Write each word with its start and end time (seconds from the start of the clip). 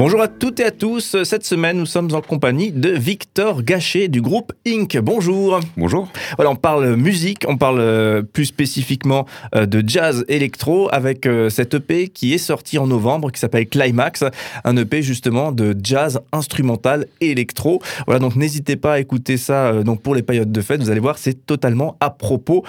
Bonjour 0.00 0.22
à 0.22 0.28
toutes 0.28 0.60
et 0.60 0.64
à 0.64 0.70
tous. 0.70 1.24
Cette 1.24 1.44
semaine, 1.44 1.76
nous 1.76 1.84
sommes 1.84 2.14
en 2.14 2.22
compagnie 2.22 2.72
de 2.72 2.88
Victor 2.88 3.62
Gachet 3.62 4.08
du 4.08 4.22
groupe 4.22 4.54
Inc. 4.66 4.96
Bonjour. 4.96 5.60
Bonjour. 5.76 6.08
Voilà, 6.36 6.50
on 6.50 6.56
parle 6.56 6.96
musique, 6.96 7.44
on 7.46 7.58
parle 7.58 7.80
euh, 7.80 8.22
plus 8.22 8.46
spécifiquement 8.46 9.26
euh, 9.54 9.66
de 9.66 9.86
jazz 9.86 10.24
électro 10.28 10.88
avec 10.90 11.26
euh, 11.26 11.50
cette 11.50 11.74
EP 11.74 12.08
qui 12.08 12.32
est 12.32 12.38
sortie 12.38 12.78
en 12.78 12.86
novembre 12.86 13.30
qui 13.30 13.38
s'appelle 13.38 13.68
Climax, 13.68 14.24
un 14.64 14.74
EP 14.78 15.02
justement 15.02 15.52
de 15.52 15.76
jazz 15.82 16.18
instrumental 16.32 17.06
et 17.20 17.32
électro. 17.32 17.82
Voilà, 18.06 18.20
donc 18.20 18.36
n'hésitez 18.36 18.76
pas 18.76 18.94
à 18.94 19.00
écouter 19.00 19.36
ça 19.36 19.82
donc 19.82 20.00
pour 20.00 20.14
les 20.14 20.22
périodes 20.22 20.50
de 20.50 20.60
fête. 20.62 20.80
Vous 20.80 20.88
allez 20.88 20.98
voir, 20.98 21.18
c'est 21.18 21.44
totalement 21.44 21.98
à 22.00 22.08
propos 22.08 22.64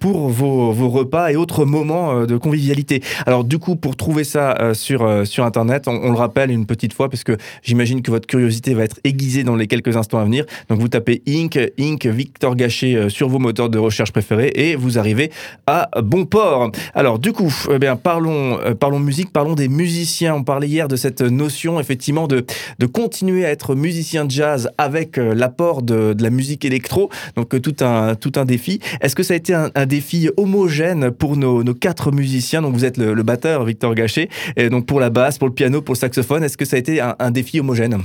pour 0.00 0.28
vos, 0.28 0.70
vos, 0.72 0.90
repas 0.90 1.30
et 1.30 1.36
autres 1.36 1.64
moments 1.64 2.26
de 2.26 2.36
convivialité. 2.36 3.02
Alors 3.24 3.44
du 3.44 3.58
coup, 3.58 3.74
pour 3.74 3.96
trouver 3.96 4.24
ça 4.24 4.74
sur, 4.74 5.26
sur 5.26 5.46
Internet, 5.46 5.88
on, 5.88 5.92
on 5.92 6.10
le 6.10 6.18
rappelle, 6.18 6.50
une 6.50 6.66
petite 6.66 6.73
fois 6.92 7.08
parce 7.08 7.24
que 7.24 7.36
j'imagine 7.62 8.02
que 8.02 8.10
votre 8.10 8.26
curiosité 8.26 8.74
va 8.74 8.84
être 8.84 8.98
aiguisée 9.04 9.44
dans 9.44 9.56
les 9.56 9.66
quelques 9.66 9.96
instants 9.96 10.18
à 10.18 10.24
venir. 10.24 10.44
Donc 10.68 10.80
vous 10.80 10.88
tapez 10.88 11.22
Inc, 11.28 11.58
Inc, 11.78 12.06
Victor 12.06 12.56
Gachet 12.56 12.94
euh, 12.94 13.08
sur 13.08 13.28
vos 13.28 13.38
moteurs 13.38 13.70
de 13.70 13.78
recherche 13.78 14.12
préférés 14.12 14.52
et 14.54 14.76
vous 14.76 14.98
arrivez 14.98 15.30
à 15.66 15.88
bon 16.02 16.26
port. 16.26 16.70
Alors 16.94 17.18
du 17.18 17.32
coup, 17.32 17.52
eh 17.70 17.78
bien, 17.78 17.96
parlons, 17.96 18.58
euh, 18.60 18.74
parlons 18.74 18.98
musique, 18.98 19.32
parlons 19.32 19.54
des 19.54 19.68
musiciens. 19.68 20.34
On 20.34 20.44
parlait 20.44 20.68
hier 20.68 20.88
de 20.88 20.96
cette 20.96 21.22
notion 21.22 21.80
effectivement 21.80 22.26
de, 22.26 22.44
de 22.78 22.86
continuer 22.86 23.44
à 23.44 23.50
être 23.50 23.74
musicien 23.74 24.26
jazz 24.28 24.70
avec 24.78 25.18
euh, 25.18 25.34
l'apport 25.34 25.82
de, 25.82 26.12
de, 26.12 26.22
la 26.22 26.30
musique 26.30 26.64
électro. 26.64 27.10
Donc 27.36 27.60
tout 27.60 27.76
un, 27.80 28.14
tout 28.14 28.32
un 28.36 28.44
défi. 28.44 28.80
Est-ce 29.00 29.14
que 29.14 29.22
ça 29.22 29.34
a 29.34 29.36
été 29.36 29.54
un, 29.54 29.70
un 29.74 29.86
défi 29.86 30.28
homogène 30.36 31.10
pour 31.10 31.36
nos, 31.36 31.62
nos, 31.62 31.74
quatre 31.74 32.12
musiciens? 32.12 32.62
Donc 32.62 32.74
vous 32.74 32.84
êtes 32.84 32.96
le, 32.96 33.14
le 33.14 33.22
batteur 33.22 33.64
Victor 33.64 33.94
Gachet, 33.94 34.28
et 34.56 34.68
donc 34.68 34.86
pour 34.86 35.00
la 35.00 35.10
basse, 35.10 35.38
pour 35.38 35.48
le 35.48 35.54
piano, 35.54 35.82
pour 35.82 35.94
le 35.94 35.98
saxophone. 35.98 36.42
Est-ce 36.44 36.56
que 36.56 36.63
ça 36.64 36.76
a 36.76 36.78
été 36.78 37.00
un, 37.00 37.30
défi 37.30 37.60
homogène 37.60 37.98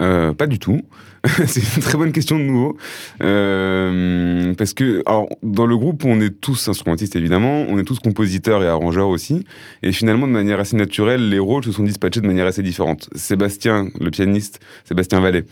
euh, 0.00 0.32
Pas 0.32 0.46
du 0.46 0.58
tout. 0.58 0.82
c'est 1.46 1.76
une 1.76 1.82
très 1.82 1.98
bonne 1.98 2.12
question 2.12 2.38
de 2.38 2.44
nouveau. 2.44 2.78
Euh, 3.22 4.54
parce 4.54 4.72
que, 4.72 5.02
alors, 5.04 5.28
dans 5.42 5.66
le 5.66 5.76
groupe, 5.76 6.04
on 6.06 6.18
est 6.20 6.30
tous 6.30 6.68
instrumentistes 6.68 7.14
évidemment, 7.14 7.66
on 7.68 7.78
est 7.78 7.84
tous 7.84 7.98
compositeurs 7.98 8.62
et 8.62 8.66
arrangeurs 8.66 9.08
aussi. 9.08 9.44
Et 9.82 9.92
finalement, 9.92 10.26
de 10.26 10.32
manière 10.32 10.60
assez 10.60 10.76
naturelle, 10.76 11.28
les 11.28 11.38
rôles 11.38 11.64
se 11.64 11.72
sont 11.72 11.82
dispatchés 11.82 12.22
de 12.22 12.26
manière 12.26 12.46
assez 12.46 12.62
différente. 12.62 13.10
Sébastien, 13.14 13.88
le 14.00 14.10
pianiste, 14.10 14.60
Sébastien 14.84 15.20
Vallet, 15.20 15.44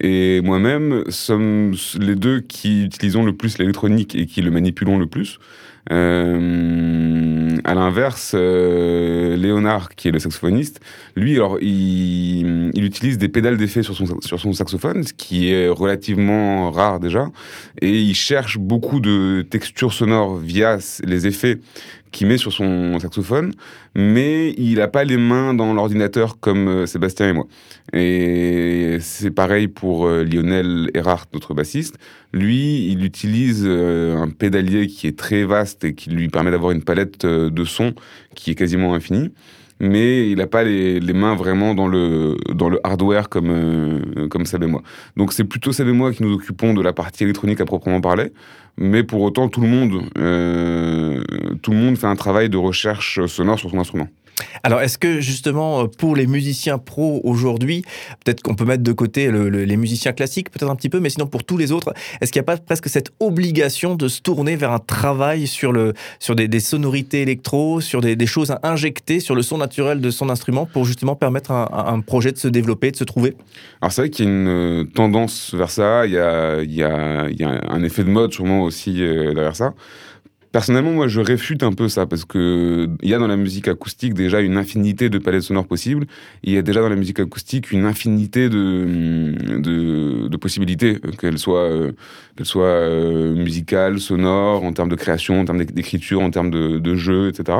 et 0.00 0.40
moi-même 0.40 1.04
sommes 1.08 1.74
les 2.00 2.16
deux 2.16 2.40
qui 2.40 2.84
utilisons 2.84 3.24
le 3.24 3.32
plus 3.32 3.58
l'électronique 3.58 4.16
et 4.16 4.26
qui 4.26 4.42
le 4.42 4.50
manipulons 4.50 4.98
le 4.98 5.06
plus. 5.06 5.38
Euh, 5.90 7.56
à 7.64 7.74
l'inverse, 7.74 8.32
euh, 8.34 9.36
Léonard, 9.36 9.90
qui 9.90 10.08
est 10.08 10.10
le 10.12 10.18
saxophoniste, 10.20 10.80
lui, 11.16 11.34
alors, 11.34 11.58
il, 11.60 12.70
il 12.74 12.84
utilise 12.84 13.18
des 13.18 13.28
pédales 13.28 13.56
d'effet 13.56 13.82
sur 13.82 13.94
son, 13.94 14.20
sur 14.20 14.38
son 14.38 14.52
saxophone, 14.52 15.02
ce 15.02 15.12
qui 15.12 15.50
est 15.50 15.68
relativement 15.68 16.70
rare 16.70 17.00
déjà, 17.00 17.26
et 17.80 18.00
il 18.00 18.14
cherche 18.14 18.58
beaucoup 18.58 19.00
de 19.00 19.44
textures 19.48 19.92
sonores 19.92 20.36
via 20.36 20.78
les 21.04 21.26
effets 21.26 21.58
qu'il 22.12 22.26
met 22.26 22.36
sur 22.36 22.52
son 22.52 22.98
saxophone, 23.00 23.52
mais 23.94 24.54
il 24.58 24.76
n'a 24.76 24.88
pas 24.88 25.02
les 25.04 25.16
mains 25.16 25.54
dans 25.54 25.74
l'ordinateur 25.74 26.38
comme 26.38 26.68
euh, 26.68 26.86
Sébastien 26.86 27.30
et 27.30 27.32
moi. 27.32 27.46
Et 27.92 28.98
c'est 29.00 29.30
pareil 29.30 29.66
pour 29.66 30.06
euh, 30.06 30.22
Lionel 30.22 30.90
Erhardt, 30.94 31.26
notre 31.32 31.54
bassiste. 31.54 31.96
Lui, 32.32 32.86
il 32.92 33.04
utilise 33.04 33.64
euh, 33.66 34.16
un 34.16 34.28
pédalier 34.28 34.86
qui 34.86 35.06
est 35.06 35.18
très 35.18 35.44
vaste 35.44 35.84
et 35.84 35.94
qui 35.94 36.10
lui 36.10 36.28
permet 36.28 36.50
d'avoir 36.50 36.70
une 36.70 36.84
palette 36.84 37.26
de 37.26 37.64
sons 37.64 37.94
qui 38.34 38.52
est 38.52 38.54
quasiment 38.54 38.94
infinie 38.94 39.32
mais 39.80 40.30
il 40.30 40.38
n'a 40.38 40.46
pas 40.46 40.64
les, 40.64 41.00
mains 41.12 41.34
vraiment 41.34 41.74
dans 41.74 41.88
le, 41.88 42.36
dans 42.52 42.68
le 42.68 42.80
hardware 42.84 43.28
comme, 43.28 43.50
euh, 43.50 44.28
comme 44.28 44.46
Seb 44.46 44.62
et 44.62 44.66
moi. 44.66 44.82
Donc 45.16 45.32
c'est 45.32 45.44
plutôt 45.44 45.72
Seb 45.72 45.88
et 45.88 45.92
moi 45.92 46.12
qui 46.12 46.22
nous 46.22 46.32
occupons 46.32 46.74
de 46.74 46.82
la 46.82 46.92
partie 46.92 47.24
électronique 47.24 47.60
à 47.60 47.64
proprement 47.64 48.00
parler, 48.00 48.32
mais 48.76 49.02
pour 49.02 49.20
autant 49.22 49.48
tout 49.48 49.60
le 49.60 49.68
monde, 49.68 50.02
euh, 50.18 51.22
tout 51.62 51.72
le 51.72 51.76
monde 51.76 51.96
fait 51.96 52.06
un 52.06 52.16
travail 52.16 52.48
de 52.48 52.56
recherche 52.56 53.24
sonore 53.26 53.58
sur 53.58 53.70
son 53.70 53.78
instrument. 53.78 54.08
Alors, 54.62 54.80
est-ce 54.80 54.98
que 54.98 55.20
justement, 55.20 55.88
pour 55.88 56.16
les 56.16 56.26
musiciens 56.26 56.78
pros 56.78 57.20
aujourd'hui, 57.24 57.84
peut-être 58.24 58.42
qu'on 58.42 58.54
peut 58.54 58.64
mettre 58.64 58.82
de 58.82 58.92
côté 58.92 59.30
le, 59.30 59.48
le, 59.48 59.64
les 59.64 59.76
musiciens 59.76 60.12
classiques, 60.12 60.50
peut-être 60.50 60.70
un 60.70 60.76
petit 60.76 60.88
peu, 60.88 61.00
mais 61.00 61.10
sinon 61.10 61.26
pour 61.26 61.44
tous 61.44 61.56
les 61.56 61.72
autres, 61.72 61.92
est-ce 62.20 62.32
qu'il 62.32 62.40
n'y 62.40 62.44
a 62.44 62.46
pas 62.46 62.56
presque 62.56 62.88
cette 62.88 63.12
obligation 63.20 63.94
de 63.94 64.08
se 64.08 64.20
tourner 64.20 64.56
vers 64.56 64.72
un 64.72 64.78
travail 64.78 65.46
sur, 65.46 65.72
le, 65.72 65.94
sur 66.18 66.34
des, 66.34 66.60
sonorités 66.60 67.22
électro, 67.22 67.80
sur 67.80 68.00
des, 68.00 68.26
choses 68.26 68.50
à 68.50 68.60
injecter, 68.62 69.20
sur 69.20 69.34
le 69.34 69.42
son 69.42 69.58
naturel 69.58 70.00
de 70.00 70.10
son 70.10 70.30
instrument 70.30 70.66
pour 70.66 70.84
justement 70.84 71.16
permettre 71.16 71.50
à 71.50 71.90
un, 71.90 71.94
un 71.94 72.00
projet 72.00 72.32
de 72.32 72.38
se 72.38 72.48
développer, 72.48 72.90
de 72.90 72.96
se 72.96 73.04
trouver? 73.04 73.36
Alors, 73.80 73.92
c'est 73.92 74.02
vrai 74.02 74.10
qu'il 74.10 74.24
y 74.24 74.28
a 74.28 74.30
une 74.30 74.48
euh, 74.48 74.84
tendance 74.84 75.54
vers 75.54 75.70
ça, 75.70 76.06
il 76.06 76.12
y 76.12 76.18
a, 76.18 76.62
il 76.62 76.74
y 76.74 76.82
a, 76.82 77.28
il 77.28 77.40
y 77.40 77.44
a 77.44 77.60
un 77.68 77.82
effet 77.82 78.04
de 78.04 78.10
mode 78.10 78.32
sûrement 78.32 78.62
aussi 78.62 79.02
euh, 79.02 79.34
derrière 79.34 79.56
ça. 79.56 79.74
Personnellement, 80.52 80.92
moi, 80.92 81.08
je 81.08 81.20
réfute 81.20 81.62
un 81.62 81.72
peu 81.72 81.88
ça 81.88 82.04
parce 82.04 82.26
que 82.26 82.86
il 83.02 83.08
y 83.08 83.14
a 83.14 83.18
dans 83.18 83.26
la 83.26 83.36
musique 83.36 83.68
acoustique 83.68 84.12
déjà 84.12 84.40
une 84.40 84.58
infinité 84.58 85.08
de 85.08 85.16
palettes 85.16 85.44
sonores 85.44 85.66
possibles. 85.66 86.06
Il 86.42 86.52
y 86.52 86.58
a 86.58 86.62
déjà 86.62 86.82
dans 86.82 86.90
la 86.90 86.96
musique 86.96 87.20
acoustique 87.20 87.72
une 87.72 87.86
infinité 87.86 88.50
de 88.50 90.36
possibilités, 90.36 90.98
qu'elles 91.18 91.38
soient 91.38 91.70
euh, 91.70 91.92
euh, 92.56 93.34
musicales, 93.34 93.98
sonores, 93.98 94.62
en 94.64 94.74
termes 94.74 94.90
de 94.90 94.96
création, 94.96 95.40
en 95.40 95.44
termes 95.46 95.64
d'écriture, 95.64 96.20
en 96.20 96.30
termes 96.30 96.50
de, 96.50 96.78
de 96.78 96.94
jeu, 96.96 97.28
etc. 97.28 97.58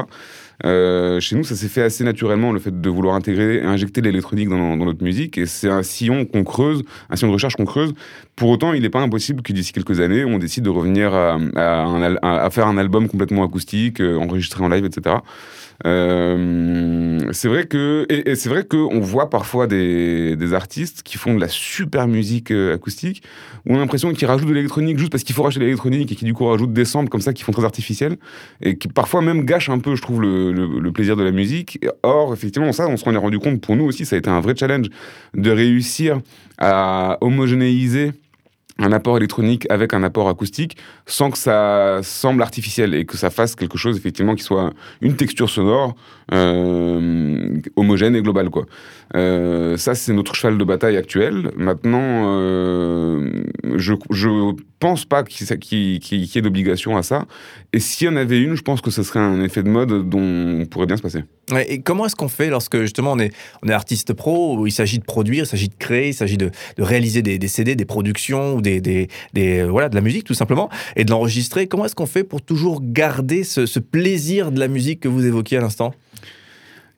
Euh, 0.64 1.20
chez 1.20 1.36
nous, 1.36 1.44
ça 1.44 1.56
s'est 1.56 1.68
fait 1.68 1.82
assez 1.82 2.04
naturellement, 2.04 2.52
le 2.52 2.60
fait 2.60 2.80
de 2.80 2.88
vouloir 2.88 3.14
intégrer 3.14 3.56
et 3.56 3.62
injecter 3.62 4.00
l'électronique 4.00 4.48
dans, 4.48 4.76
notre 4.76 5.02
musique. 5.02 5.38
Et 5.38 5.46
c'est 5.46 5.68
un 5.68 5.82
sillon 5.82 6.24
qu'on 6.24 6.44
creuse, 6.44 6.82
un 7.10 7.16
sillon 7.16 7.28
de 7.28 7.34
recherche 7.34 7.56
qu'on 7.56 7.64
creuse. 7.64 7.94
Pour 8.36 8.50
autant, 8.50 8.72
il 8.72 8.82
n'est 8.82 8.90
pas 8.90 9.00
impossible 9.00 9.42
que 9.42 9.52
d'ici 9.52 9.72
quelques 9.72 10.00
années, 10.00 10.24
on 10.24 10.38
décide 10.38 10.64
de 10.64 10.70
revenir 10.70 11.14
à, 11.14 12.48
faire 12.50 12.66
un 12.66 12.78
album 12.78 13.08
complètement 13.08 13.44
acoustique, 13.44 14.00
euh, 14.00 14.16
enregistré 14.16 14.64
en 14.64 14.68
live, 14.68 14.84
etc. 14.84 15.16
Euh, 15.84 17.18
c'est 17.32 17.48
vrai 17.48 17.64
que 17.64 18.06
c'est 18.34 18.48
vrai 18.48 18.64
que 18.64 18.76
voit 19.00 19.30
parfois 19.30 19.66
des, 19.66 20.36
artistes 20.52 21.02
qui 21.02 21.16
font 21.16 21.34
de 21.34 21.40
la 21.40 21.48
super 21.48 22.06
musique 22.06 22.50
acoustique 22.50 23.22
où 23.66 23.72
on 23.72 23.76
a 23.76 23.78
l'impression 23.78 24.12
qu'ils 24.12 24.28
rajoutent 24.28 24.48
de 24.48 24.54
l'électronique 24.54 24.98
juste 24.98 25.10
parce 25.10 25.24
qu'il 25.24 25.34
faut 25.34 25.42
racheter 25.42 25.60
de 25.60 25.64
l'électronique 25.64 26.12
et 26.12 26.14
qui 26.14 26.24
du 26.24 26.34
coup 26.34 26.44
rajoutent 26.44 26.72
des 26.72 26.84
samples 26.84 27.08
comme 27.08 27.20
ça 27.20 27.32
qui 27.32 27.42
font 27.42 27.52
très 27.52 27.64
artificiels 27.64 28.16
et 28.60 28.76
qui 28.76 28.88
parfois 28.88 29.22
même 29.22 29.44
gâchent 29.44 29.70
un 29.70 29.78
peu 29.78 29.96
je 29.96 30.02
trouve 30.02 30.20
le, 30.20 30.51
le, 30.52 30.92
plaisir 30.92 31.16
de 31.16 31.22
la 31.22 31.32
musique 31.32 31.78
or 32.02 32.32
effectivement 32.32 32.72
ça 32.72 32.86
on 32.88 32.96
se 32.96 33.08
en 33.08 33.14
est 33.14 33.18
rendu 33.18 33.38
compte 33.38 33.60
pour 33.60 33.76
nous 33.76 33.84
aussi 33.84 34.04
ça 34.04 34.16
a 34.16 34.18
été 34.18 34.30
un 34.30 34.40
vrai 34.40 34.54
challenge 34.56 34.88
de 35.34 35.50
réussir 35.50 36.20
à 36.58 37.18
homogénéiser 37.20 38.12
un 38.78 38.92
apport 38.92 39.16
électronique 39.16 39.66
avec 39.70 39.94
un 39.94 40.02
apport 40.02 40.28
acoustique 40.28 40.76
sans 41.06 41.30
que 41.30 41.38
ça 41.38 42.00
semble 42.02 42.42
artificiel 42.42 42.94
et 42.94 43.04
que 43.04 43.16
ça 43.16 43.30
fasse 43.30 43.54
quelque 43.54 43.78
chose 43.78 43.96
effectivement 43.96 44.34
qui 44.34 44.42
soit 44.42 44.72
une 45.00 45.16
texture 45.16 45.50
sonore 45.50 45.94
euh, 46.32 47.60
homogène 47.76 48.16
et 48.16 48.22
globale. 48.22 48.48
Euh, 49.14 49.76
ça 49.76 49.94
c'est 49.94 50.12
notre 50.12 50.34
cheval 50.34 50.58
de 50.58 50.64
bataille 50.64 50.96
actuel. 50.96 51.52
Maintenant, 51.56 52.00
euh, 52.00 53.11
je 54.10 54.52
je 54.82 54.88
pense 54.88 55.04
pas 55.04 55.22
qu'il 55.22 55.46
qu 55.46 56.00
qu 56.00 56.16
y 56.16 56.38
ait 56.38 56.42
d'obligation 56.42 56.96
à 56.96 57.04
ça. 57.04 57.26
Et 57.72 57.78
s'il 57.78 58.08
y 58.08 58.10
en 58.10 58.16
avait 58.16 58.40
une, 58.40 58.56
je 58.56 58.62
pense 58.62 58.80
que 58.80 58.90
ce 58.90 59.04
serait 59.04 59.20
un 59.20 59.40
effet 59.40 59.62
de 59.62 59.68
mode 59.68 60.08
dont 60.08 60.18
on 60.20 60.66
pourrait 60.66 60.86
bien 60.86 60.96
se 60.96 61.02
passer. 61.02 61.22
Et 61.68 61.82
comment 61.82 62.06
est-ce 62.06 62.16
qu'on 62.16 62.26
fait 62.26 62.50
lorsque 62.50 62.80
justement 62.80 63.12
on 63.12 63.18
est, 63.20 63.32
artiste 63.70 64.12
pro, 64.12 64.58
où 64.58 64.66
il 64.66 64.72
s'agit 64.72 64.98
de 64.98 65.04
produire, 65.04 65.44
il 65.44 65.46
s'agit 65.46 65.68
de 65.68 65.76
créer, 65.78 66.08
il 66.08 66.14
s'agit 66.14 66.36
de, 66.36 66.50
réaliser 66.78 67.22
des, 67.22 67.48
CD, 67.48 67.76
des 67.76 67.84
productions 67.84 68.56
ou 68.56 68.60
des, 68.60 69.08
voilà, 69.68 69.88
de 69.88 69.94
la 69.94 70.00
musique 70.00 70.24
tout 70.24 70.34
simplement, 70.34 70.68
et 70.96 71.04
de 71.04 71.10
l'enregistrer? 71.10 71.68
Comment 71.68 71.84
est-ce 71.84 71.94
qu'on 71.94 72.06
fait 72.06 72.24
pour 72.24 72.42
toujours 72.42 72.80
garder 72.82 73.44
ce 73.44 73.78
plaisir 73.78 74.50
de 74.50 74.58
la 74.58 74.66
musique 74.66 74.98
que 74.98 75.08
vous 75.08 75.24
évoquiez 75.24 75.58
à 75.58 75.60
l'instant? 75.60 75.94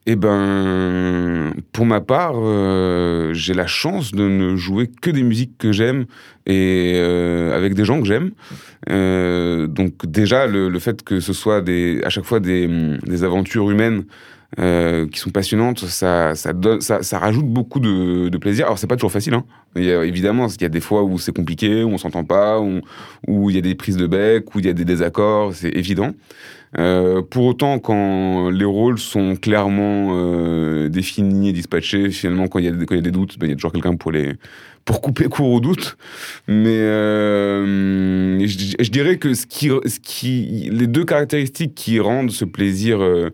Eh 0.07 0.15
ben, 0.15 1.53
pour 1.71 1.85
ma 1.87 1.99
part, 1.99 2.35
euh, 2.35 3.33
j'ai 3.33 3.55
la 3.55 3.65
chance 3.65 4.11
de 4.11 4.27
ne 4.27 4.55
jouer 4.55 4.87
que 5.01 5.09
des 5.09 5.23
musiques 5.23 5.57
que 5.57 5.71
j'aime 5.71 6.05
et 6.45 6.93
euh, 6.95 7.55
avec 7.55 7.73
des 7.73 7.85
gens 7.85 7.99
que 8.01 8.07
j'aime. 8.07 8.31
Euh, 8.89 9.65
donc 9.65 10.05
déjà, 10.05 10.45
le, 10.45 10.77
fait 10.79 11.03
que 11.03 11.19
ce 11.19 11.33
soit 11.33 11.63
à 12.03 12.09
chaque 12.09 12.25
fois 12.25 12.39
des 12.39 13.23
aventures 13.23 13.71
humaines 13.71 14.03
euh, 14.59 15.07
qui 15.07 15.19
sont 15.19 15.31
passionnantes, 15.31 15.79
ça, 15.79 16.35
ça, 16.35 16.53
donne, 16.53 16.81
ça, 16.81 17.03
ça 17.03 17.19
rajoute 17.19 17.45
beaucoup 17.45 17.79
de, 17.79 18.29
de 18.29 18.37
plaisir. 18.37 18.65
Alors, 18.65 18.79
c'est 18.79 18.87
pas 18.87 18.95
toujours 18.95 19.11
facile. 19.11 19.33
Hein. 19.33 19.43
Il 19.75 19.89
a, 19.89 20.05
évidemment, 20.05 20.47
il 20.47 20.61
y 20.61 20.65
a 20.65 20.69
des 20.69 20.81
fois 20.81 21.03
où 21.03 21.19
c'est 21.19 21.35
compliqué, 21.35 21.83
où 21.83 21.89
on 21.89 21.97
s'entend 21.97 22.23
pas, 22.23 22.59
où, 22.59 22.81
où, 23.27 23.49
il 23.49 23.55
y 23.55 23.59
a 23.59 23.61
des 23.61 23.75
prises 23.75 23.97
de 23.97 24.07
bec, 24.07 24.55
où 24.55 24.59
il 24.59 24.65
y 24.65 24.69
a 24.69 24.73
des 24.73 24.85
désaccords, 24.85 25.53
c'est 25.53 25.69
évident. 25.69 26.11
Euh, 26.77 27.21
pour 27.21 27.45
autant, 27.45 27.79
quand 27.79 28.49
les 28.49 28.65
rôles 28.65 28.99
sont 28.99 29.35
clairement 29.35 30.09
euh, 30.13 30.89
définis 30.89 31.49
et 31.49 31.53
dispatchés, 31.53 32.09
finalement, 32.09 32.47
quand 32.47 32.59
il 32.59 32.65
y 32.65 32.67
a, 32.67 32.71
quand 32.71 32.95
il 32.95 32.97
y 32.97 32.99
a 32.99 33.01
des 33.01 33.11
doutes, 33.11 33.37
ben, 33.39 33.47
il 33.47 33.51
y 33.51 33.53
a 33.53 33.55
toujours 33.55 33.71
quelqu'un 33.71 33.95
pour 33.95 34.11
les 34.11 34.33
pour 34.85 35.01
couper 35.01 35.25
court 35.25 35.49
aux 35.49 35.59
doutes. 35.59 35.97
Mais 36.47 36.77
euh, 36.77 38.39
je, 38.45 38.75
je, 38.79 38.89
dirais 38.91 39.17
que 39.17 39.33
ce 39.33 39.47
qui, 39.47 39.67
ce 39.67 39.99
qui, 39.99 40.69
les 40.71 40.87
deux 40.87 41.05
caractéristiques 41.05 41.73
qui 41.73 41.99
rendent 41.99 42.31
ce 42.31 42.45
plaisir 42.45 43.01
euh, 43.01 43.31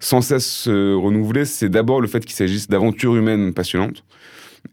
sans 0.00 0.20
cesse 0.20 0.66
euh, 0.68 0.94
renouvelé, 0.96 1.44
c'est 1.44 1.68
d'abord 1.68 2.00
le 2.00 2.08
fait 2.08 2.20
qu'il 2.20 2.34
s'agisse 2.34 2.68
d'aventures 2.68 3.16
humaines 3.16 3.54
passionnantes. 3.54 4.04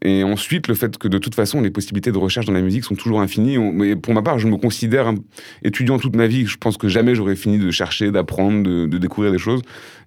Et 0.04 0.24
ensuite, 0.24 0.68
le 0.68 0.74
fait 0.74 0.96
que 0.96 1.06
de 1.06 1.18
toute 1.18 1.34
façon, 1.34 1.60
les 1.60 1.70
possibilités 1.70 2.10
de 2.10 2.18
recherche 2.18 2.46
dans 2.46 2.52
la 2.52 2.62
musique 2.62 2.84
sont 2.84 2.94
toujours 2.94 3.20
infinies. 3.20 3.58
Mais 3.58 3.94
pour 3.94 4.14
ma 4.14 4.22
part, 4.22 4.38
je 4.38 4.48
me 4.48 4.56
considère 4.56 5.12
étudiant 5.62 5.98
toute 5.98 6.16
ma 6.16 6.26
vie. 6.26 6.46
Je 6.46 6.56
pense 6.56 6.76
que 6.76 6.88
jamais 6.88 7.14
j'aurais 7.14 7.36
fini 7.36 7.58
de 7.58 7.70
chercher, 7.70 8.10
d'apprendre, 8.10 8.62
de, 8.62 8.86
de, 8.86 8.98
découvrir 8.98 9.32
des 9.32 9.38
choses. 9.38 9.60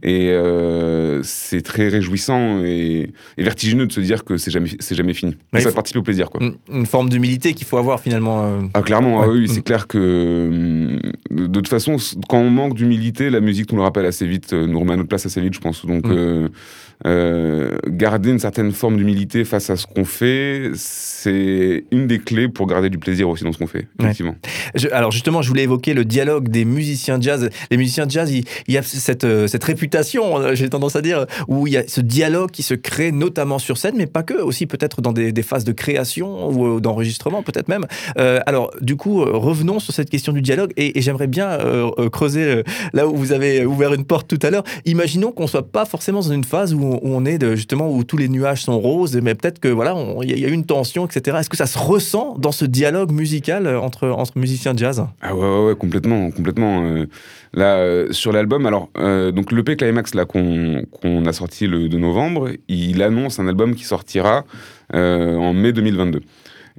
Et 0.04 0.30
euh, 0.32 1.22
c'est 1.24 1.62
très 1.62 1.88
réjouissant 1.88 2.64
et, 2.64 3.12
et, 3.38 3.44
vertigineux 3.44 3.88
de 3.88 3.92
se 3.92 4.02
dire 4.02 4.24
que 4.24 4.38
c'est 4.38 4.52
jamais, 4.52 4.70
c'est 4.80 4.96
jamais 4.96 5.14
fini. 5.14 5.38
Mais 5.54 5.62
ça 5.62 5.72
participe 5.72 5.98
au 5.98 6.04
plaisir. 6.04 6.30
Quoi. 6.30 6.42
Une, 6.72 6.86
forme 6.86 7.10
d'humilité 7.10 7.54
qu'il 7.54 7.66
faut 7.66 7.78
avoir 7.78 8.00
finalement. 8.02 8.44
Euh... 8.44 8.62
Ah, 8.74 8.82
clairement, 8.82 9.20
ouais. 9.20 9.26
ah, 9.28 9.32
oui, 9.32 9.48
c'est 9.48 9.64
clair 9.64 9.88
que 9.88 11.00
de, 11.32 11.48
de 11.48 11.54
toute 11.54 11.70
façon, 11.70 11.98
quand 12.28 12.40
on 12.40 12.50
manque 12.50 12.76
d'humilité, 12.76 13.30
la 13.30 13.40
musique 13.40 13.72
nous 13.72 13.78
le 13.78 13.84
rappelle 13.84 14.06
assez 14.06 14.28
vite, 14.28 14.54
euh, 14.54 14.68
nous 14.68 14.80
remet 14.80 14.94
à 14.94 14.98
notre 14.98 15.10
place 15.10 15.26
assez 15.26 15.42
vite, 15.42 15.54
je 15.54 15.60
pense. 15.60 15.86
Donc, 15.86 16.06
euh, 17.06 17.78
garder 17.88 18.32
une 18.32 18.40
certaine 18.40 18.72
forme 18.72 18.98
d'humilité 18.98 19.44
face 19.44 19.70
à 19.70 19.75
ce 19.76 19.88
qu'on 19.88 20.06
fait, 20.06 20.72
c'est 20.76 21.86
une 21.92 22.08
des 22.08 22.20
clés 22.20 22.48
pour 22.48 22.68
garder 22.68 22.90
du 22.90 22.98
plaisir 22.98 23.30
aussi 23.30 23.44
dans 23.44 23.52
ce 23.52 23.58
qu'on 23.58 23.68
fait, 23.68 23.88
effectivement. 24.00 24.36
Ouais. 24.44 24.72
Je, 24.76 24.88
alors 24.90 25.12
justement, 25.12 25.42
je 25.42 25.50
voulais 25.50 25.64
évoquer 25.64 25.94
le 25.94 26.06
dialogue 26.06 26.50
des 26.50 26.66
musiciens 26.66 27.20
jazz. 27.20 27.50
Les 27.72 27.78
musiciens 27.78 28.08
jazz, 28.08 28.32
il, 28.32 28.46
il 28.68 28.74
y 28.74 28.78
a 28.78 28.84
cette, 28.84 29.26
cette 29.48 29.64
réputation, 29.64 30.54
j'ai 30.54 30.70
tendance 30.70 30.96
à 30.96 31.02
dire, 31.02 31.26
où 31.48 31.68
il 31.68 31.74
y 31.74 31.78
a 31.78 31.88
ce 31.88 32.02
dialogue 32.02 32.52
qui 32.52 32.64
se 32.64 32.74
crée 32.74 33.12
notamment 33.12 33.60
sur 33.60 33.78
scène, 33.78 33.96
mais 33.98 34.06
pas 34.06 34.24
que, 34.24 34.34
aussi 34.34 34.66
peut-être 34.66 35.02
dans 35.02 35.14
des, 35.14 35.32
des, 35.32 35.44
phases 35.44 35.64
de 35.64 35.72
création 35.72 36.50
ou 36.50 36.80
d'enregistrement, 36.80 37.44
peut-être 37.44 37.68
même. 37.68 37.86
Euh, 38.18 38.40
alors 38.46 38.72
du 38.82 38.96
coup, 38.96 39.24
revenons 39.24 39.80
sur 39.80 39.94
cette 39.94 40.10
question 40.10 40.34
du 40.34 40.42
dialogue, 40.42 40.72
et, 40.78 40.98
et 40.98 41.02
j'aimerais 41.02 41.28
bien 41.28 41.50
euh, 41.50 42.10
creuser 42.10 42.44
euh, 42.44 42.64
là 42.94 43.08
où 43.08 43.16
vous 43.16 43.32
avez 43.32 43.66
ouvert 43.66 43.94
une 43.94 44.06
porte 44.06 44.28
tout 44.28 44.40
à 44.46 44.50
l'heure. 44.50 44.64
Imaginons 44.86 45.32
qu'on 45.32 45.48
soit 45.48 45.72
pas 45.72 45.86
forcément 45.86 46.20
dans 46.20 46.32
une 46.32 46.44
phase 46.44 46.74
où, 46.74 46.80
où 46.80 47.00
on 47.04 47.26
est 47.26 47.38
de, 47.38 47.56
justement 47.56 47.90
où 47.90 48.04
tous 48.04 48.18
les 48.18 48.30
nuages 48.30 48.64
sont 48.64 48.80
roses, 48.80 49.16
mais 49.22 49.36
peut-être 49.36 49.60
voilà, 49.68 49.96
il 50.24 50.40
y 50.40 50.46
a 50.46 50.48
eu 50.48 50.54
une 50.54 50.66
tension, 50.66 51.06
etc. 51.06 51.38
Est-ce 51.40 51.50
que 51.50 51.58
ça 51.58 51.66
se 51.66 51.78
ressent 51.78 52.36
dans 52.38 52.52
ce 52.52 52.66
dialogue 52.66 53.12
musical 53.12 53.68
entre, 53.68 54.10
entre 54.10 54.38
musiciens 54.38 54.74
de 54.74 54.80
jazz? 54.80 55.06
Ah 55.22 55.36
ouais, 55.36 55.68
ouais, 55.68 55.76
complètement, 55.76 56.32
complètement. 56.32 56.84
Euh, 56.84 57.06
là, 57.54 57.78
euh, 57.78 58.12
sur 58.12 58.32
l'album, 58.32 58.66
alors, 58.66 58.90
euh, 58.98 59.32
donc 59.32 59.52
l'EP 59.52 59.76
Climax 59.76 60.12
qu'on 60.28 60.84
qu 61.02 61.28
a 61.28 61.34
sorti 61.34 61.68
le 61.68 61.90
2 61.90 61.98
novembre, 61.98 62.50
il 62.68 63.02
annonce 63.02 63.40
un 63.40 63.48
album 63.48 63.76
qui 63.76 63.84
sortira 63.84 64.46
en 64.94 65.54
mai 65.54 65.72
2022. 65.74 66.22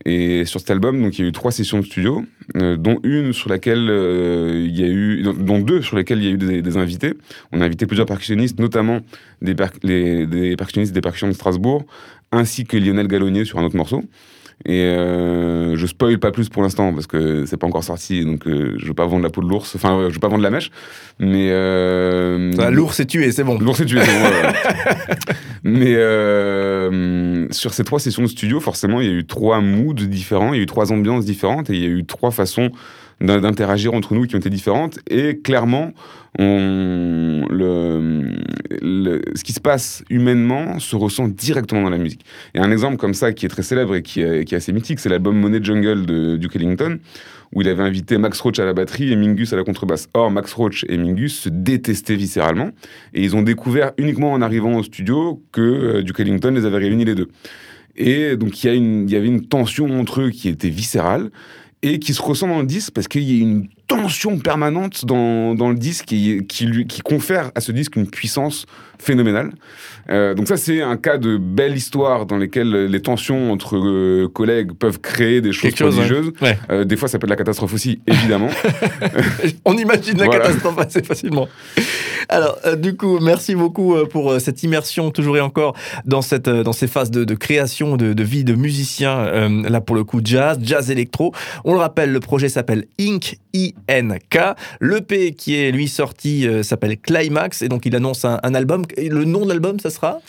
Et 0.04 0.44
sur 0.44 0.60
cet 0.60 0.70
album, 0.70 1.02
donc 1.02 1.18
il 1.18 1.22
y 1.22 1.24
a 1.24 1.28
eu 1.28 1.32
trois 1.32 1.50
sessions 1.50 1.80
de 1.80 1.84
studio, 1.84 2.22
euh, 2.56 2.76
dont 2.76 3.00
une 3.02 3.32
sur 3.32 3.48
laquelle 3.48 3.88
euh, 3.88 4.66
il 4.66 4.78
y 4.78 4.84
a 4.84 4.88
eu, 4.88 5.22
dont 5.22 5.58
deux 5.58 5.80
sur 5.80 5.96
lesquelles 5.96 6.18
il 6.18 6.24
y 6.24 6.28
a 6.28 6.32
eu 6.32 6.36
des, 6.36 6.60
des, 6.60 6.76
invités. 6.76 7.14
On 7.52 7.62
a 7.62 7.64
invité 7.64 7.86
plusieurs 7.86 8.06
percussionnistes, 8.06 8.60
notamment 8.60 9.00
des, 9.40 9.54
per 9.54 9.68
les, 9.82 10.26
des 10.26 10.54
percussionnistes 10.54 10.92
des 10.92 11.00
percussions 11.00 11.28
de 11.28 11.32
Strasbourg, 11.32 11.86
ainsi 12.30 12.64
que 12.64 12.76
Lionel 12.76 13.08
Gallonnier 13.08 13.46
sur 13.46 13.58
un 13.58 13.64
autre 13.64 13.76
morceau. 13.76 14.02
Et 14.64 14.82
euh, 14.84 15.76
je 15.76 15.86
spoil 15.86 16.18
pas 16.18 16.32
plus 16.32 16.48
pour 16.48 16.62
l'instant 16.62 16.92
parce 16.94 17.06
que 17.06 17.44
c'est 17.44 17.58
pas 17.58 17.66
encore 17.66 17.84
sorti, 17.84 18.24
donc 18.24 18.46
euh, 18.46 18.74
je 18.78 18.86
veux 18.86 18.94
pas 18.94 19.06
vendre 19.06 19.22
la 19.22 19.30
peau 19.30 19.42
de 19.42 19.48
l'ours. 19.48 19.76
Enfin, 19.76 20.06
je 20.08 20.14
veux 20.14 20.20
pas 20.20 20.28
vendre 20.28 20.42
la 20.42 20.50
mèche, 20.50 20.70
mais 21.18 21.48
euh, 21.50 22.70
l'ours 22.70 22.98
est 22.98 23.06
tué, 23.06 23.30
c'est 23.32 23.44
bon. 23.44 23.58
L'ours 23.58 23.78
est 23.80 23.84
tué, 23.84 24.00
c'est 24.02 24.18
bon. 24.18 25.34
mais 25.64 25.94
euh, 25.96 27.46
sur 27.50 27.74
ces 27.74 27.84
trois 27.84 28.00
sessions 28.00 28.22
de 28.22 28.28
studio, 28.28 28.60
forcément, 28.60 29.00
il 29.00 29.06
y 29.06 29.10
a 29.10 29.14
eu 29.14 29.26
trois 29.26 29.60
moods 29.60 29.94
différents, 29.94 30.52
il 30.52 30.58
y 30.58 30.60
a 30.60 30.62
eu 30.62 30.66
trois 30.66 30.92
ambiances 30.92 31.24
différentes 31.24 31.70
et 31.70 31.74
il 31.74 31.82
y 31.82 31.86
a 31.86 31.88
eu 31.88 32.04
trois 32.04 32.30
façons 32.30 32.70
d'interagir 33.20 33.94
entre 33.94 34.14
nous 34.14 34.26
qui 34.26 34.34
ont 34.34 34.38
été 34.38 34.50
différentes. 34.50 34.98
Et 35.08 35.38
clairement, 35.38 35.92
ce 39.28 39.42
qui 39.42 39.52
se 39.52 39.60
passe 39.60 40.04
humainement 40.10 40.78
se 40.78 40.96
ressent 40.96 41.28
directement 41.28 41.82
dans 41.82 41.90
la 41.90 41.98
musique. 41.98 42.24
Et 42.54 42.58
un 42.58 42.70
exemple 42.70 42.96
comme 42.96 43.14
ça 43.14 43.32
qui 43.32 43.46
est 43.46 43.48
très 43.48 43.62
célèbre 43.62 43.96
et 43.96 44.02
qui 44.02 44.20
est, 44.20 44.44
qui 44.44 44.54
est 44.54 44.58
assez 44.58 44.72
mythique, 44.72 45.00
c'est 45.00 45.08
l'album 45.08 45.38
Money 45.38 45.60
Jungle 45.62 46.04
de 46.04 46.36
Duke 46.36 46.56
Ellington, 46.56 46.98
où 47.54 47.62
il 47.62 47.68
avait 47.68 47.82
invité 47.82 48.18
Max 48.18 48.40
Roach 48.40 48.58
à 48.58 48.64
la 48.64 48.74
batterie 48.74 49.12
et 49.12 49.16
Mingus 49.16 49.52
à 49.52 49.56
la 49.56 49.64
contrebasse. 49.64 50.08
Or, 50.14 50.30
Max 50.30 50.52
Roach 50.52 50.84
et 50.88 50.98
Mingus 50.98 51.40
se 51.40 51.48
détestaient 51.48 52.16
viscéralement, 52.16 52.70
et 53.14 53.22
ils 53.22 53.34
ont 53.34 53.42
découvert 53.42 53.92
uniquement 53.96 54.32
en 54.32 54.42
arrivant 54.42 54.76
au 54.76 54.82
studio 54.82 55.42
que 55.52 55.60
euh, 55.62 56.02
Duke 56.02 56.20
Ellington 56.20 56.50
les 56.50 56.66
avait 56.66 56.78
réunis 56.78 57.04
les 57.04 57.14
deux. 57.14 57.28
Et 57.96 58.36
donc, 58.36 58.62
il 58.62 58.74
y, 58.74 58.76
il 58.76 59.10
y 59.10 59.16
avait 59.16 59.26
une 59.26 59.46
tension 59.46 59.86
entre 59.98 60.20
eux 60.20 60.30
qui 60.30 60.50
était 60.50 60.68
viscérale 60.68 61.30
et 61.82 61.98
qui 61.98 62.14
se 62.14 62.22
ressent 62.22 62.48
dans 62.48 62.60
le 62.60 62.66
disque 62.66 62.92
parce 62.92 63.08
qu'il 63.08 63.22
y 63.22 63.38
a 63.38 63.42
une 63.42 63.68
tension 63.86 64.38
permanente 64.38 65.04
dans, 65.04 65.54
dans 65.54 65.68
le 65.68 65.76
disque 65.76 66.06
qui, 66.06 66.44
qui, 66.46 66.66
lui, 66.66 66.86
qui 66.86 67.00
confère 67.00 67.50
à 67.54 67.60
ce 67.60 67.72
disque 67.72 67.96
une 67.96 68.08
puissance 68.08 68.66
phénoménale. 68.98 69.52
Euh, 70.08 70.34
donc 70.34 70.48
ça, 70.48 70.56
c'est 70.56 70.80
un 70.80 70.96
cas 70.96 71.18
de 71.18 71.36
belle 71.36 71.76
histoire 71.76 72.26
dans 72.26 72.36
lesquelles 72.38 72.86
les 72.86 73.02
tensions 73.02 73.52
entre 73.52 73.76
euh, 73.76 74.28
collègues 74.28 74.72
peuvent 74.72 75.00
créer 75.00 75.40
des 75.40 75.52
choses 75.52 75.74
Quelque 75.74 75.84
prodigieuses. 75.84 76.32
Ouais. 76.40 76.58
euh, 76.70 76.84
des 76.84 76.96
fois, 76.96 77.08
ça 77.08 77.18
peut 77.18 77.26
être 77.26 77.30
la 77.30 77.36
catastrophe 77.36 77.74
aussi, 77.74 78.00
évidemment. 78.06 78.48
On 79.64 79.76
imagine 79.76 80.18
la 80.18 80.26
voilà. 80.26 80.44
catastrophe 80.46 80.78
assez 80.78 81.02
facilement. 81.02 81.48
Alors, 82.28 82.58
euh, 82.64 82.76
du 82.76 82.96
coup, 82.96 83.18
merci 83.20 83.54
beaucoup 83.54 83.94
euh, 83.94 84.06
pour 84.06 84.40
cette 84.40 84.62
immersion 84.62 85.10
toujours 85.10 85.36
et 85.36 85.40
encore 85.40 85.74
dans, 86.04 86.22
cette, 86.22 86.48
dans 86.48 86.72
ces 86.72 86.86
phases 86.86 87.10
de, 87.10 87.24
de 87.24 87.34
création, 87.34 87.96
de, 87.96 88.12
de, 88.12 88.22
vie 88.22 88.44
de 88.44 88.54
musicien, 88.54 89.18
euh, 89.18 89.68
là 89.68 89.80
pour 89.80 89.94
le 89.96 90.04
coup 90.04 90.20
jazz, 90.24 90.58
jazz 90.62 90.90
électro. 90.90 91.32
On 91.64 91.72
le 91.72 91.78
rappelle, 91.78 92.12
le 92.12 92.20
projet 92.20 92.48
s'appelle 92.48 92.86
Inc. 93.00 93.36
INK. 93.88 94.38
L'EP 94.80 95.34
qui 95.34 95.56
est 95.56 95.70
lui 95.70 95.88
sorti 95.88 96.46
euh, 96.46 96.62
s'appelle 96.62 96.98
Climax 96.98 97.62
et 97.62 97.68
donc 97.68 97.86
il 97.86 97.94
annonce 97.96 98.24
un, 98.24 98.40
un 98.42 98.54
album. 98.54 98.82
Le 98.96 99.24
nom 99.24 99.44
de 99.44 99.48
l'album, 99.48 99.78
ça 99.80 99.90
sera? 99.90 100.20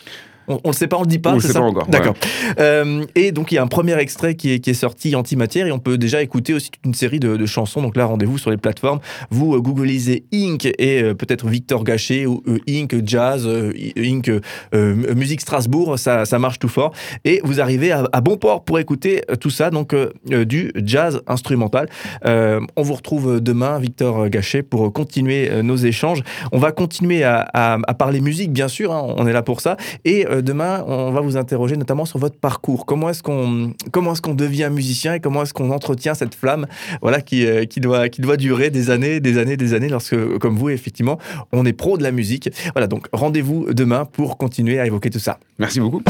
On, 0.48 0.60
on 0.64 0.68
le 0.68 0.74
sait 0.74 0.88
pas, 0.88 0.96
on 0.96 1.02
le 1.02 1.06
dit 1.06 1.18
pas. 1.18 1.32
On 1.32 1.34
le 1.34 1.40
sait 1.40 1.52
ça 1.52 1.60
pas 1.60 1.66
encore. 1.66 1.86
D'accord. 1.88 2.14
Ouais. 2.14 2.54
Euh, 2.60 3.04
et 3.14 3.32
donc 3.32 3.52
il 3.52 3.56
y 3.56 3.58
a 3.58 3.62
un 3.62 3.68
premier 3.68 3.98
extrait 3.98 4.34
qui 4.34 4.52
est, 4.52 4.58
qui 4.60 4.70
est 4.70 4.74
sorti 4.74 5.14
antimatière 5.14 5.66
et 5.66 5.72
on 5.72 5.78
peut 5.78 5.98
déjà 5.98 6.22
écouter 6.22 6.54
aussi 6.54 6.70
toute 6.70 6.84
une 6.84 6.94
série 6.94 7.20
de, 7.20 7.36
de 7.36 7.46
chansons. 7.46 7.82
Donc 7.82 7.96
là, 7.96 8.06
rendez-vous 8.06 8.38
sur 8.38 8.50
les 8.50 8.56
plateformes. 8.56 9.00
Vous 9.30 9.54
euh, 9.54 9.60
googlisez 9.60 10.24
Inc 10.32 10.66
et 10.66 11.02
euh, 11.02 11.14
peut-être 11.14 11.46
Victor 11.46 11.84
Gachet 11.84 12.26
ou 12.26 12.42
euh, 12.48 12.58
Inc 12.68 12.94
Jazz, 13.04 13.48
Inc 13.96 14.30
musique 14.72 15.40
Strasbourg, 15.40 15.98
ça, 15.98 16.24
ça 16.24 16.38
marche 16.38 16.58
tout 16.58 16.68
fort. 16.68 16.92
Et 17.24 17.40
vous 17.44 17.60
arrivez 17.60 17.92
à, 17.92 18.04
à 18.12 18.20
bon 18.20 18.36
port 18.36 18.64
pour 18.64 18.78
écouter 18.78 19.22
tout 19.40 19.50
ça, 19.50 19.70
donc 19.70 19.94
du 20.24 20.72
jazz 20.84 21.20
instrumental. 21.26 21.88
on 22.24 22.82
vous 22.82 22.94
retrouve 22.94 23.40
demain, 23.40 23.78
Victor 23.78 24.28
Gachet, 24.28 24.62
pour 24.62 24.92
continuer 24.92 25.50
nos 25.62 25.76
échanges. 25.76 26.22
On 26.52 26.58
va 26.58 26.72
continuer 26.72 27.24
à, 27.24 27.46
à, 27.52 27.78
à 27.86 27.94
parler 27.94 28.20
musique, 28.20 28.52
bien 28.52 28.68
sûr. 28.68 28.92
Hein, 28.92 29.14
on 29.16 29.26
est 29.26 29.32
là 29.32 29.42
pour 29.42 29.60
ça. 29.60 29.76
Et 30.04 30.26
demain, 30.40 30.84
on 30.86 31.10
va 31.10 31.20
vous 31.20 31.36
interroger 31.36 31.76
notamment 31.76 32.04
sur 32.04 32.18
votre 32.18 32.38
parcours. 32.38 32.86
Comment 32.86 33.10
est-ce 33.10 33.22
qu'on 33.22 33.72
comment 33.92 34.12
est-ce 34.12 34.22
qu'on 34.22 34.34
devient 34.34 34.68
musicien 34.72 35.14
et 35.14 35.20
comment 35.20 35.42
est-ce 35.42 35.52
qu'on 35.52 35.70
entretient 35.70 36.14
cette 36.14 36.34
flamme, 36.34 36.66
voilà, 37.02 37.20
qui, 37.20 37.46
euh, 37.46 37.64
qui 37.64 37.80
doit 37.80 38.08
qui 38.08 38.20
doit 38.20 38.36
durer 38.36 38.70
des 38.70 38.90
années, 38.90 39.20
des 39.20 39.38
années, 39.38 39.56
des 39.56 39.74
années. 39.74 39.88
Lorsque, 39.88 40.38
comme 40.38 40.56
vous, 40.56 40.70
effectivement, 40.70 41.18
on 41.52 41.64
est 41.64 41.72
pro 41.72 41.98
de 41.98 42.02
la 42.02 42.12
musique. 42.12 42.50
Voilà, 42.74 42.86
donc 42.86 43.06
rendez-vous 43.12 43.72
demain 43.72 44.04
pour 44.04 44.38
continuer 44.38 44.80
à 44.80 44.86
évoquer 44.86 45.10
tout 45.10 45.18
ça. 45.18 45.38
Merci 45.58 45.80
beaucoup. 45.80 46.02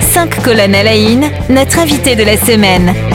Cinq 0.00 0.42
colonnes 0.42 0.74
à 0.74 0.82
la 0.82 0.96
notre 1.48 1.78
invité 1.78 2.16
de 2.16 2.24
la 2.24 2.36
semaine. 2.36 3.07